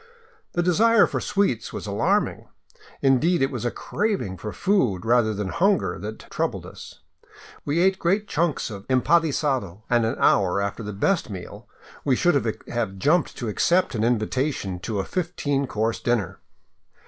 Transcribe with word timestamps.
The 0.53 0.63
desire 0.63 1.05
for 1.05 1.19
sweets 1.21 1.71
was 1.71 1.85
alarming. 1.85 2.47
Indeed, 3.03 3.43
it 3.43 3.51
was 3.51 3.65
a 3.65 3.69
crav 3.69 4.19
ing 4.19 4.35
for 4.35 4.51
food, 4.51 5.05
rather 5.05 5.31
than 5.31 5.49
hunger, 5.49 5.99
that 5.99 6.27
troubled 6.31 6.65
us. 6.65 7.01
We 7.65 7.81
ate 7.81 7.99
great 7.99 8.27
chunks 8.27 8.71
of 8.71 8.87
empanisado, 8.87 9.83
and 9.91 10.03
an 10.03 10.15
hour 10.17 10.59
after 10.59 10.81
the 10.81 10.91
best 10.91 11.29
meal 11.29 11.67
we 12.03 12.15
should 12.15 12.33
have 12.65 12.97
jumped 12.97 13.37
to 13.37 13.47
accept 13.47 13.93
an 13.93 14.03
invitation 14.03 14.79
to 14.79 14.97
a 14.97 15.05
fifteen 15.05 15.67
course 15.67 15.99
dinner. 15.99 16.39